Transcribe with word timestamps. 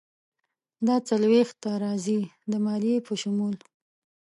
دا 0.87 0.95
څلویښت 1.07 1.55
ته 1.63 1.71
راځي، 1.83 2.19
د 2.51 2.53
مالیې 2.65 2.97
په 3.07 3.13
شمول. 3.21 3.55